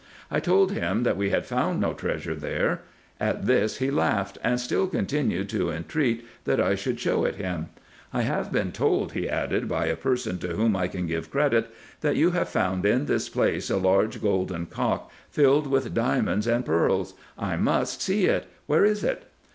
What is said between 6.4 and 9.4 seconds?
that I would show it him." I have been told," he